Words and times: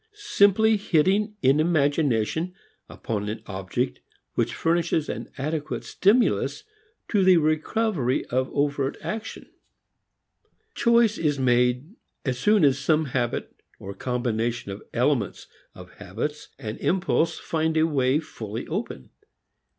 Simply 0.15 0.77
hitting 0.77 1.35
in 1.43 1.59
imagination 1.59 2.55
upon 2.89 3.29
an 3.29 3.43
object 3.45 3.99
which 4.33 4.55
furnishes 4.55 5.07
an 5.09 5.29
adequate 5.37 5.83
stimulus 5.83 6.63
to 7.09 7.23
the 7.23 7.37
recovery 7.37 8.25
of 8.25 8.49
overt 8.51 8.97
action. 9.03 9.51
Choice 10.73 11.19
is 11.19 11.37
made 11.37 11.93
as 12.25 12.39
soon 12.39 12.65
as 12.65 12.79
some 12.79 13.05
habit, 13.13 13.53
or 13.77 13.91
some 13.93 13.99
combination 13.99 14.71
of 14.71 14.81
elements 14.91 15.45
of 15.75 15.91
habits 15.99 16.47
and 16.57 16.79
impulse, 16.79 17.37
finds 17.37 17.77
a 17.77 17.85
way 17.85 18.19
fully 18.19 18.65
open. 18.65 19.11